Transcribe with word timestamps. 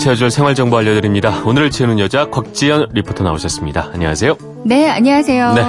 채워줄 0.00 0.30
생활정보 0.30 0.78
알려드립니다. 0.78 1.42
오늘을 1.44 1.70
채우는 1.70 1.98
여자 1.98 2.24
곽지연 2.30 2.88
리포터 2.94 3.22
나오셨습니다. 3.22 3.90
안녕하세요. 3.92 4.34
네, 4.64 4.88
안녕하세요. 4.88 5.52
네. 5.52 5.62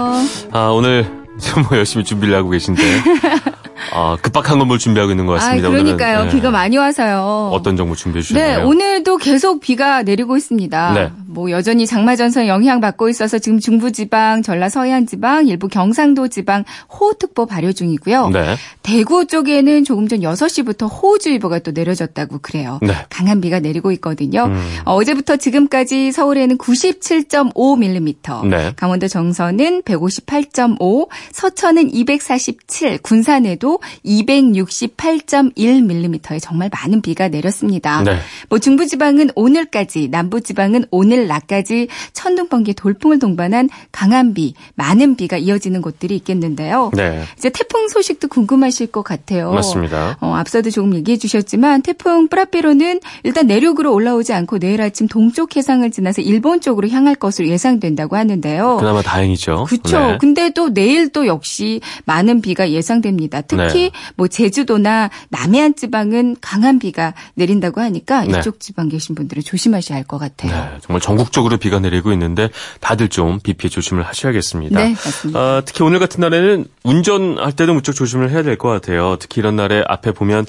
아, 0.54 0.68
오늘 0.70 1.06
뭐 1.68 1.78
열심히 1.78 2.06
준비를 2.06 2.34
하고 2.38 2.50
계신데 2.50 2.82
아, 3.94 4.16
급박한 4.22 4.58
건물 4.58 4.80
준비하고 4.80 5.12
있는 5.12 5.26
것 5.26 5.34
같습니다. 5.34 5.68
아, 5.68 5.72
그러니까요. 5.72 6.14
오늘은, 6.20 6.30
네. 6.30 6.36
비가 6.36 6.50
많이 6.50 6.78
와서요. 6.78 7.50
어떤 7.52 7.76
정보 7.76 7.94
준비해 7.94 8.22
네, 8.22 8.28
주셨나요? 8.28 8.68
오늘도 8.68 9.18
계속 9.18 9.60
비가 9.60 10.02
내리고 10.04 10.38
있습니다. 10.38 10.94
네. 10.94 11.12
뭐 11.32 11.52
여전히 11.52 11.88
장마전선 11.88 12.48
영향받고 12.48 13.10
있어서 13.10 13.40
지금 13.40 13.60
중부지방, 13.60 14.44
전라 14.44 14.70
서해안지방, 14.70 15.48
일부 15.48 15.68
경상도지방 15.68 16.64
호우특보 17.00 17.46
발효 17.46 17.72
중이고요. 17.72 18.30
네. 18.30 18.56
대구 18.84 19.26
쪽에는 19.26 19.84
조금 19.84 20.08
전 20.08 20.20
6시부터 20.20 20.90
호우주의보가 20.92 21.60
또 21.60 21.72
내려졌다고 21.72 22.40
그래요. 22.40 22.80
네. 22.82 22.94
강한 23.10 23.42
비가 23.42 23.60
내리고 23.60 23.92
있거든요. 23.94 24.46
음. 24.46 24.78
어, 24.86 25.04
제부터 25.04 25.38
지금까지 25.38 26.12
서울에는 26.12 26.58
97.5mm, 26.58 28.48
네. 28.48 28.74
강원도 28.76 29.08
정선은 29.08 29.84
158.5, 29.84 31.08
서천은 31.32 31.94
247, 31.94 32.98
군산에도 33.00 33.80
268.1mm의 34.06 36.40
정말 36.42 36.70
많은 36.72 37.02
비가 37.02 37.30
내렸습니다. 37.30 38.04
네. 38.04 38.18
뭐 38.50 38.60
중부지방은 38.60 39.32
오늘까지, 39.36 40.10
남부지방은 40.10 40.86
오늘 40.92 41.21
낮까지 41.28 41.88
천둥 42.14 42.50
번개 42.50 42.74
돌풍을 42.74 43.20
동반한 43.20 43.70
강한 43.92 44.34
비, 44.34 44.54
많은 44.76 45.16
비가 45.16 45.38
이어지는 45.38 45.82
곳들이 45.82 46.16
있겠는데요. 46.18 46.92
네. 46.94 47.24
이제 47.38 47.50
태풍 47.50 47.88
소식도 47.88 48.28
궁금하실 48.28 48.88
것 48.88 49.04
같아요. 49.04 49.52
맞습니다. 49.52 50.18
어, 50.22 50.34
앞서도 50.36 50.70
조금 50.70 50.94
얘기해 50.96 51.18
주셨지만 51.18 51.82
태풍 51.82 52.28
프라피로는 52.28 53.00
일단 53.24 53.48
내륙으로 53.48 53.94
올라오지 53.94 54.34
않고 54.34 54.60
내일 54.60 54.82
아침 54.82 55.08
동쪽 55.08 55.56
해상을 55.56 55.90
지나서 55.92 56.22
일본 56.22 56.62
쪽으로 56.62 56.90
향할 56.90 57.16
것으로 57.16 57.48
예상된다고 57.48 58.16
하는데요. 58.16 58.78
그나마 58.78 59.02
다행이죠. 59.02 59.66
그렇죠. 59.68 60.00
네. 60.00 60.18
근데 60.20 60.50
또 60.52 60.74
내일 60.74 61.10
또 61.10 61.28
역시 61.28 61.82
많은 62.06 62.42
비가 62.42 62.70
예상됩니다. 62.72 63.42
특히 63.42 63.84
네. 63.84 63.92
뭐 64.16 64.28
제주도나 64.28 65.10
남해안 65.30 65.76
지방은 65.76 66.38
강한 66.42 66.80
비가 66.80 67.14
내린다고 67.36 67.82
하니까 67.82 68.26
네. 68.26 68.40
이쪽 68.40 68.60
지방 68.60 68.90
계신 68.90 69.16
분들은 69.16 69.44
조심하셔야 69.44 69.98
할 69.98 70.02
것 70.12 70.18
같아요. 70.18 70.52
네, 70.52 70.78
정말 70.82 71.00
전국적으로 71.18 71.58
비가 71.58 71.80
내리고 71.80 72.12
있는데 72.14 72.50
다들 72.80 73.10
좀 73.10 73.40
비 73.44 73.54
피해 73.54 73.70
조심을 73.70 74.04
하셔야겠습니다. 74.04 74.80
네, 74.80 74.90
맞습니다. 74.92 75.40
아, 75.40 75.62
특히 75.66 75.84
오늘 75.84 76.00
같은 76.00 76.20
날에는 76.22 76.66
운전할 76.84 77.52
때도 77.54 77.74
무척 77.74 77.94
조심을 77.94 78.30
해야 78.32 78.44
될 78.44 78.58
것 78.58 78.70
같아요. 78.70 79.16
특히 79.20 79.40
이런 79.40 79.56
날에 79.56 79.84
앞에 79.88 80.12
보면 80.12 80.46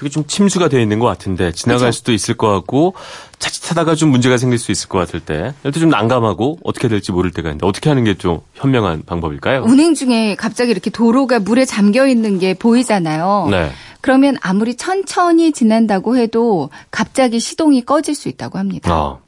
여기 0.00 0.10
좀 0.10 0.24
침수가 0.26 0.68
되어 0.68 0.80
있는 0.80 0.98
것 0.98 1.06
같은데 1.06 1.52
지나갈 1.52 1.88
그쵸? 1.88 1.92
수도 1.98 2.12
있을 2.12 2.34
것 2.36 2.48
같고 2.52 2.94
자칫하다가 3.38 3.94
좀 3.94 4.10
문제가 4.10 4.36
생길 4.38 4.58
수 4.58 4.70
있을 4.72 4.88
것 4.88 4.98
같을 4.98 5.20
때 5.20 5.52
이때 5.64 5.78
좀 5.80 5.88
난감하고 5.90 6.58
어떻게 6.64 6.88
될지 6.88 7.12
모를 7.12 7.30
때가 7.32 7.48
있는데 7.50 7.66
어떻게 7.66 7.88
하는 7.90 8.04
게 8.04 8.14
좀 8.16 8.40
현명한 8.54 9.02
방법일까요? 9.04 9.62
운행 9.64 9.94
중에 9.94 10.36
갑자기 10.36 10.70
이렇게 10.70 10.88
도로가 10.90 11.38
물에 11.40 11.64
잠겨 11.66 12.06
있는 12.06 12.38
게 12.38 12.54
보이잖아요. 12.54 13.48
네. 13.50 13.70
그러면 14.00 14.36
아무리 14.40 14.76
천천히 14.76 15.52
지난다고 15.52 16.16
해도 16.16 16.70
갑자기 16.90 17.38
시동이 17.40 17.84
꺼질 17.84 18.14
수 18.14 18.28
있다고 18.28 18.58
합니다. 18.58 18.94
어. 18.96 19.20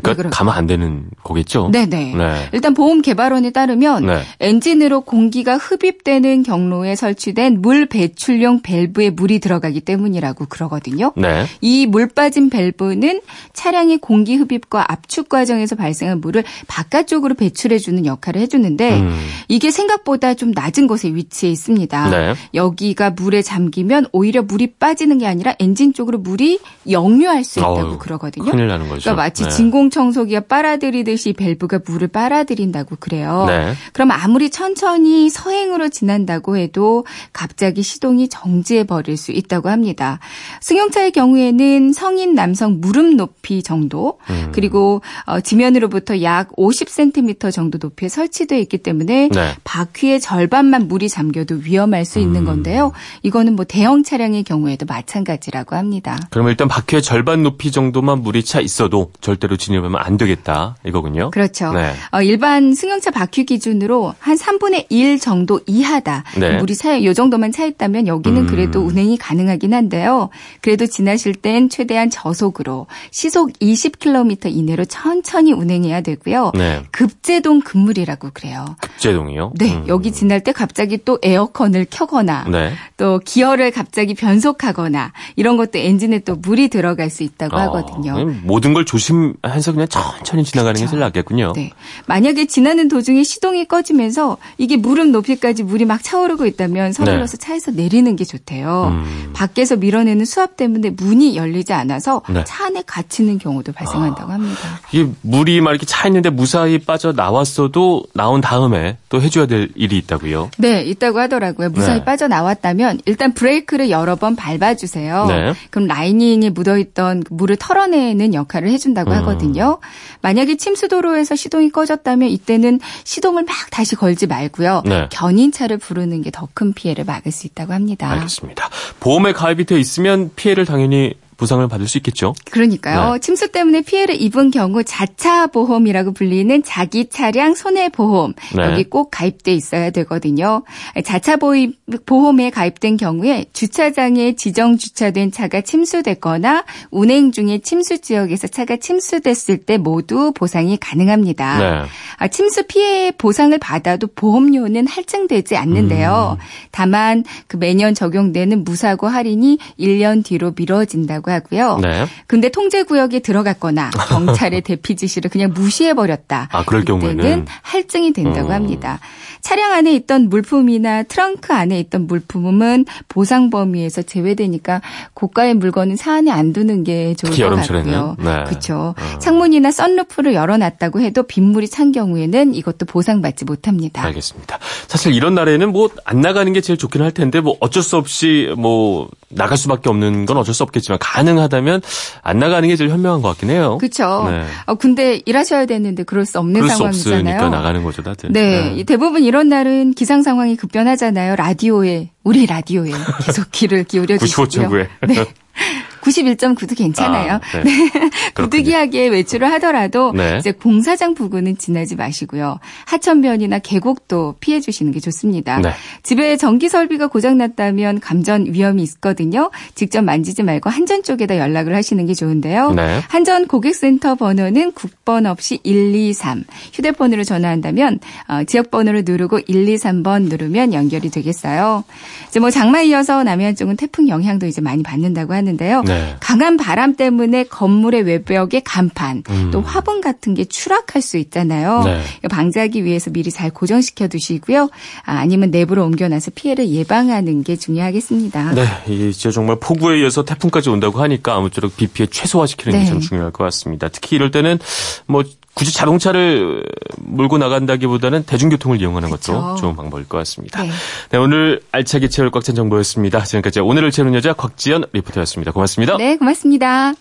그러니까 0.00 0.10
왜 0.10 0.16
그럴까요? 0.16 0.30
가면 0.38 0.54
안 0.54 0.66
되는 0.66 1.04
거겠죠? 1.22 1.70
네네. 1.72 2.14
네. 2.16 2.48
일단 2.52 2.74
보험 2.74 3.02
개발원에 3.02 3.50
따르면 3.50 4.06
네. 4.06 4.22
엔진으로 4.40 5.02
공기가 5.02 5.56
흡입되는 5.56 6.42
경로에 6.42 6.94
설치된 6.96 7.60
물 7.62 7.86
배출용 7.86 8.60
밸브에 8.62 9.10
물이 9.10 9.38
들어가기 9.40 9.80
때문이라고 9.80 10.46
그러거든요. 10.46 11.12
네. 11.16 11.46
이 11.60 11.86
물 11.86 12.06
빠진 12.08 12.48
밸브는 12.48 13.20
차량의 13.52 13.98
공기 13.98 14.36
흡입과 14.36 14.90
압축 14.90 15.28
과정에서 15.28 15.76
발생한 15.76 16.20
물을 16.20 16.42
바깥쪽으로 16.68 17.34
배출해 17.34 17.78
주는 17.78 18.06
역할을 18.06 18.40
해주는데 18.42 19.00
음. 19.00 19.18
이게 19.48 19.70
생각보다 19.70 20.34
좀 20.34 20.52
낮은 20.52 20.86
곳에 20.86 21.08
위치해 21.14 21.52
있습니다. 21.52 22.10
네. 22.10 22.34
여기가 22.54 23.10
물에 23.10 23.42
잠기면 23.42 24.06
오히려 24.12 24.42
물이 24.42 24.74
빠지는 24.78 25.18
게 25.18 25.26
아니라 25.26 25.54
엔진 25.58 25.92
쪽으로 25.92 26.18
물이 26.18 26.60
역류할 26.90 27.44
수 27.44 27.58
있다고 27.58 27.74
어우, 27.80 27.98
그러거든요. 27.98 28.50
큰일 28.50 28.68
나는 28.68 28.88
거죠. 28.88 29.02
그러니까 29.02 29.22
마치 29.22 29.42
네. 29.44 29.50
진공 29.50 29.81
청소기가 29.90 30.40
빨아들이듯이 30.40 31.32
밸브가 31.32 31.80
물을 31.86 32.08
빨아들인다고 32.08 32.96
그래요. 32.98 33.44
네. 33.48 33.74
그럼 33.92 34.10
아무리 34.10 34.50
천천히 34.50 35.30
서행으로 35.30 35.88
지난다고 35.88 36.56
해도 36.56 37.04
갑자기 37.32 37.82
시동이 37.82 38.28
정지해 38.28 38.84
버릴 38.84 39.16
수 39.16 39.32
있다고 39.32 39.68
합니다. 39.68 40.18
승용차의 40.60 41.12
경우에는 41.12 41.92
성인 41.92 42.34
남성 42.34 42.80
무릎 42.80 43.14
높이 43.14 43.62
정도 43.62 44.18
음. 44.30 44.52
그리고 44.52 45.02
어, 45.26 45.40
지면으로부터 45.40 46.22
약 46.22 46.50
50cm 46.56 47.52
정도 47.52 47.78
높이에 47.80 48.08
설치되어 48.08 48.58
있기 48.58 48.78
때문에 48.78 49.28
네. 49.28 49.54
바퀴의 49.64 50.20
절반만 50.20 50.88
물이 50.88 51.08
잠겨도 51.08 51.56
위험할 51.62 52.04
수 52.04 52.18
음. 52.18 52.24
있는 52.24 52.44
건데요. 52.44 52.92
이거는 53.22 53.56
뭐 53.56 53.64
대형 53.64 54.02
차량의 54.02 54.44
경우에도 54.44 54.86
마찬가지라고 54.86 55.76
합니다. 55.76 56.18
그러면 56.30 56.50
일단 56.50 56.68
바퀴의 56.68 57.02
절반 57.02 57.42
높이 57.42 57.70
정도만 57.70 58.22
물이 58.22 58.44
차 58.44 58.60
있어도 58.60 59.10
절대로 59.20 59.56
진입하면 59.62 60.00
안 60.00 60.16
되겠다 60.16 60.76
이거군요. 60.84 61.30
그렇죠. 61.30 61.72
네. 61.72 61.92
어, 62.12 62.22
일반 62.22 62.74
승용차 62.74 63.10
바퀴 63.10 63.44
기준으로 63.44 64.14
한 64.18 64.36
3분의 64.36 64.86
1 64.88 65.18
정도 65.18 65.60
이하다. 65.66 66.24
네. 66.38 66.58
물이 66.58 66.74
차, 66.74 67.02
요 67.04 67.14
정도만 67.14 67.52
차 67.52 67.64
있다면 67.64 68.06
여기는 68.06 68.42
음. 68.42 68.46
그래도 68.46 68.80
운행이 68.80 69.16
가능하긴 69.18 69.72
한데요. 69.72 70.30
그래도 70.60 70.86
지나실 70.86 71.34
땐 71.36 71.68
최대한 71.68 72.10
저속으로 72.10 72.86
시속 73.10 73.52
20km 73.60 74.54
이내로 74.54 74.84
천천히 74.86 75.52
운행해야 75.52 76.00
되고요. 76.00 76.52
네. 76.54 76.82
급제동 76.90 77.60
급물이라고 77.60 78.30
그래요. 78.32 78.64
급제동이요? 79.02 79.52
네, 79.56 79.74
음. 79.74 79.84
여기 79.88 80.12
지날 80.12 80.40
때 80.42 80.52
갑자기 80.52 80.98
또 81.04 81.18
에어컨을 81.22 81.86
켜거나 81.90 82.46
네. 82.48 82.72
또 82.96 83.18
기어를 83.18 83.72
갑자기 83.72 84.14
변속하거나 84.14 85.12
이런 85.36 85.56
것도 85.56 85.78
엔진에 85.78 86.20
또 86.20 86.36
물이 86.36 86.68
들어갈 86.68 87.10
수 87.10 87.22
있다고 87.22 87.56
어, 87.56 87.60
하거든요. 87.60 88.24
모든 88.42 88.72
걸 88.72 88.84
조심해서 88.84 89.72
그냥 89.72 89.88
천천히 89.88 90.44
지나가는 90.44 90.74
게 90.74 90.84
그쵸. 90.84 90.92
제일 90.92 91.00
낫겠군요. 91.00 91.52
네. 91.56 91.72
만약에 92.06 92.46
지나는 92.46 92.88
도중에 92.88 93.24
시동이 93.24 93.66
꺼지면서 93.66 94.38
이게 94.58 94.76
무릎 94.76 95.08
높이까지 95.08 95.64
물이 95.64 95.84
막 95.84 96.02
차오르고 96.02 96.46
있다면 96.46 96.92
서둘러서 96.92 97.38
차에서 97.38 97.72
내리는 97.72 98.14
게 98.16 98.24
좋대요. 98.24 98.90
네. 98.90 98.96
음. 98.96 99.32
밖에서 99.34 99.76
밀어내는 99.76 100.24
수압 100.24 100.56
때문에 100.56 100.90
문이 100.90 101.36
열리지 101.36 101.72
않아서 101.72 102.22
네. 102.28 102.44
차 102.44 102.66
안에 102.66 102.82
갇히는 102.86 103.38
경우도 103.38 103.72
발생한다고 103.72 104.30
합니다. 104.30 104.80
이게 104.92 105.10
물이 105.22 105.60
막 105.60 105.70
이렇게 105.70 105.86
차 105.86 106.06
있는데 106.06 106.30
무사히 106.30 106.78
빠져 106.78 107.12
나왔어도 107.12 108.04
나온 108.14 108.40
다음에 108.40 108.91
또 109.08 109.20
해줘야 109.20 109.46
될 109.46 109.68
일이 109.74 109.98
있다고요. 109.98 110.50
네, 110.58 110.82
있다고 110.82 111.18
하더라고요. 111.18 111.70
무사히 111.70 111.98
네. 111.98 112.04
빠져나왔다면 112.04 113.00
일단 113.06 113.34
브레이크를 113.34 113.90
여러 113.90 114.16
번 114.16 114.36
밟아주세요. 114.36 115.26
네. 115.26 115.52
그럼 115.70 115.88
라이닝에 115.88 116.50
묻어있던 116.50 117.24
그 117.24 117.34
물을 117.34 117.56
털어내는 117.56 118.34
역할을 118.34 118.68
해준다고 118.68 119.10
음. 119.10 119.16
하거든요. 119.18 119.78
만약에 120.20 120.56
침수도로에서 120.56 121.34
시동이 121.34 121.70
꺼졌다면 121.70 122.28
이때는 122.28 122.78
시동을 123.04 123.44
막 123.44 123.54
다시 123.70 123.96
걸지 123.96 124.26
말고요. 124.26 124.82
네. 124.86 125.08
견인차를 125.10 125.78
부르는 125.78 126.22
게 126.22 126.30
더 126.30 126.48
큰 126.54 126.72
피해를 126.72 127.04
막을 127.04 127.32
수 127.32 127.46
있다고 127.46 127.72
합니다. 127.72 128.10
알겠습니다. 128.10 128.68
보험에 129.00 129.32
가입이 129.32 129.64
되어 129.64 129.78
있으면 129.78 130.30
피해를 130.36 130.66
당연히 130.66 131.14
보상을 131.36 131.66
받을 131.68 131.88
수 131.88 131.98
있겠죠. 131.98 132.34
그러니까요. 132.50 133.14
네. 133.14 133.18
침수 133.20 133.48
때문에 133.48 133.82
피해를 133.82 134.20
입은 134.20 134.50
경우 134.50 134.84
자차 134.84 135.46
보험이라고 135.46 136.12
불리는 136.12 136.62
자기 136.62 137.08
차량 137.08 137.54
손해 137.54 137.88
보험 137.88 138.34
네. 138.56 138.64
여기 138.64 138.84
꼭 138.84 139.10
가입돼 139.10 139.52
있어야 139.54 139.90
되거든요. 139.90 140.62
자차 141.04 141.36
보험에 141.36 142.50
가입된 142.50 142.96
경우에 142.96 143.46
주차장에 143.52 144.34
지정 144.34 144.76
주차된 144.76 145.32
차가 145.32 145.60
침수됐거나 145.60 146.64
운행 146.90 147.32
중에 147.32 147.58
침수 147.58 148.00
지역에서 148.00 148.48
차가 148.48 148.76
침수됐을 148.76 149.58
때 149.58 149.78
모두 149.78 150.32
보상이 150.32 150.76
가능합니다. 150.76 151.58
네. 151.58 151.88
아, 152.18 152.28
침수 152.28 152.64
피해 152.66 153.10
보상을 153.10 153.56
받아도 153.58 154.06
보험료는 154.06 154.86
할증되지 154.86 155.56
않는데요. 155.56 156.38
음. 156.38 156.44
다만 156.70 157.24
그 157.46 157.56
매년 157.56 157.94
적용되는 157.94 158.64
무사고 158.64 159.08
할인이 159.08 159.58
1년 159.78 160.24
뒤로 160.24 160.52
미뤄진다고 160.56 161.21
하고요. 161.30 161.78
네. 161.78 162.06
근데 162.26 162.48
통제 162.50 162.82
구역에 162.82 163.20
들어갔거나 163.20 163.90
경찰의 164.08 164.62
대피 164.62 164.96
지시를 164.96 165.30
그냥 165.30 165.52
무시해 165.54 165.94
버렸다. 165.94 166.48
아, 166.52 166.64
그럴 166.64 166.84
경우에는? 166.84 167.46
할증이 167.62 168.12
된다고 168.12 168.48
음. 168.48 168.52
합니다. 168.52 168.98
차량 169.40 169.72
안에 169.72 169.92
있던 169.94 170.28
물품이나 170.28 171.02
트렁크 171.04 171.52
안에 171.52 171.78
있던 171.80 172.06
물품은 172.06 172.84
보상 173.08 173.50
범위에서 173.50 174.02
제외되니까 174.02 174.82
고가의 175.14 175.54
물건은 175.54 175.96
차 175.96 176.14
안에 176.14 176.30
안 176.30 176.52
두는 176.52 176.84
게 176.84 177.14
좋을 177.14 177.32
것? 177.32 177.56
같고요. 177.56 178.16
네. 178.18 178.44
그렇죠. 178.44 178.94
어. 178.96 179.18
창문이나 179.18 179.70
썬루프를 179.72 180.34
열어놨다고 180.34 181.00
해도 181.00 181.24
빗물이 181.24 181.68
찬 181.68 181.90
경우에는 181.92 182.54
이것도 182.54 182.86
보상받지 182.86 183.44
못합니다. 183.44 184.02
알겠습니다. 184.04 184.58
사실 184.86 185.12
이런 185.14 185.34
날에는 185.34 185.72
뭐 185.72 185.88
안 186.04 186.20
나가는 186.20 186.52
게 186.52 186.60
제일 186.60 186.78
좋긴 186.78 187.02
할 187.02 187.12
텐데 187.12 187.40
뭐 187.40 187.56
어쩔 187.60 187.82
수 187.82 187.96
없이 187.96 188.52
뭐 188.56 189.08
나갈 189.28 189.56
수밖에 189.56 189.88
없는 189.88 190.26
건 190.26 190.36
어쩔 190.36 190.54
수 190.54 190.62
없겠지만 190.62 190.98
가능하다면 191.12 191.82
안 192.22 192.38
나가는 192.38 192.66
게 192.68 192.76
제일 192.76 192.90
현명한 192.90 193.20
것 193.22 193.28
같긴 193.28 193.50
해요. 193.50 193.76
그렇죠. 193.78 194.26
네. 194.30 194.44
어, 194.66 194.74
근데 194.74 195.20
일하셔야 195.26 195.66
되는데 195.66 196.02
그럴 196.04 196.24
수 196.24 196.38
없는 196.38 196.54
그럴 196.54 196.70
수 196.70 196.76
상황이잖아요. 196.78 197.18
없으니까 197.20 197.48
나가는 197.50 197.82
거죠, 197.82 198.02
다들. 198.02 198.32
네, 198.32 198.74
이 198.76 198.84
대부분 198.84 199.22
이런 199.22 199.48
날은 199.48 199.92
기상 199.92 200.22
상황이 200.22 200.56
급변하잖아요. 200.56 201.36
라디오에 201.36 202.10
우리 202.24 202.46
라디오에 202.46 202.90
계속 203.24 203.50
귀를 203.52 203.84
기울여 203.84 204.16
주시고요. 204.18 204.46
95.9에. 204.46 204.88
네. 205.08 205.26
91.9도 206.02 206.76
괜찮아요. 206.76 207.34
아, 207.34 207.40
네. 207.62 208.10
부득이하게 208.34 209.08
외출을 209.08 209.50
하더라도 209.52 210.12
네. 210.12 210.36
이제 210.38 210.52
공사장 210.52 211.14
부근은 211.14 211.58
지나지 211.58 211.96
마시고요. 211.96 212.58
하천변이나 212.86 213.60
계곡도 213.60 214.36
피해 214.40 214.60
주시는 214.60 214.92
게 214.92 215.00
좋습니다. 215.00 215.58
네. 215.60 215.70
집에 216.02 216.36
전기 216.36 216.68
설비가 216.68 217.06
고장 217.06 217.38
났다면 217.38 218.00
감전 218.00 218.46
위험이 218.52 218.82
있거든요. 218.82 219.50
직접 219.74 220.02
만지지 220.02 220.42
말고 220.42 220.68
한전 220.70 221.04
쪽에다 221.04 221.38
연락을 221.38 221.74
하시는 221.74 222.04
게 222.04 222.14
좋은데요. 222.14 222.72
네. 222.72 223.00
한전 223.08 223.46
고객센터 223.46 224.16
번호는 224.16 224.72
국번 224.72 225.26
없이 225.26 225.60
123. 225.64 226.44
휴대폰으로 226.72 227.22
전화한다면 227.24 228.00
어, 228.28 228.44
지역 228.44 228.70
번호를 228.70 229.04
누르고 229.06 229.40
123번 229.40 230.22
누르면 230.28 230.74
연결이 230.74 231.10
되겠어요. 231.10 231.84
이제 232.28 232.40
뭐 232.40 232.50
장마 232.50 232.80
이어서 232.82 233.22
남해안 233.22 233.54
쪽은 233.54 233.76
태풍 233.76 234.08
영향도 234.08 234.46
이제 234.46 234.60
많이 234.60 234.82
받는다고 234.82 235.34
하는데요. 235.34 235.82
네. 235.92 236.16
강한 236.20 236.56
바람 236.56 236.96
때문에 236.96 237.44
건물의 237.44 238.02
외벽에 238.02 238.60
간판, 238.64 239.22
또 239.52 239.60
화분 239.60 240.00
같은 240.00 240.34
게 240.34 240.44
추락할 240.44 241.02
수 241.02 241.16
있잖아요. 241.18 241.80
음. 241.80 241.84
네. 241.84 242.28
방지하기 242.28 242.84
위해서 242.84 243.10
미리 243.10 243.30
잘 243.30 243.50
고정시켜 243.50 244.08
두시고요. 244.08 244.70
아, 245.04 245.12
아니면 245.18 245.50
내부로 245.50 245.84
옮겨놔서 245.84 246.32
피해를 246.34 246.68
예방하는 246.68 247.42
게 247.42 247.56
중요하겠습니다. 247.56 248.54
네, 248.54 248.64
진짜 249.12 249.30
정말 249.30 249.56
폭우에 249.60 249.96
의해서 249.96 250.24
태풍까지 250.24 250.70
온다고 250.70 251.00
하니까 251.00 251.34
아무쪼록 251.34 251.76
비 251.76 251.86
피해 251.86 252.06
최소화시키는 252.06 252.78
게 252.78 252.84
네. 252.84 252.88
참 252.88 253.00
중요할 253.00 253.32
것 253.32 253.44
같습니다. 253.44 253.88
특히 253.88 254.16
이럴 254.16 254.30
때는 254.30 254.58
뭐 255.06 255.22
굳이 255.62 255.72
자동차를 255.72 256.64
몰고 256.98 257.38
나간다기보다는 257.38 258.24
대중교통을 258.24 258.80
이용하는 258.80 259.10
것도 259.10 259.18
그쵸. 259.20 259.56
좋은 259.60 259.76
방법일 259.76 260.08
것 260.08 260.18
같습니다. 260.18 260.60
네. 260.64 260.70
네, 261.10 261.18
오늘 261.18 261.60
알차게 261.70 262.08
채울 262.08 262.32
꽉찬 262.32 262.56
정보였습니다. 262.56 263.22
지금까지 263.22 263.60
오늘을 263.60 263.92
채우는 263.92 264.14
여자 264.14 264.32
곽지연 264.32 264.86
리포터였습니다. 264.92 265.52
고맙습니다. 265.52 265.96
네, 265.98 266.16
고맙습니다. 266.16 266.94